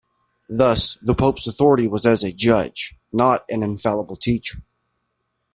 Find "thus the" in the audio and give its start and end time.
0.49-1.13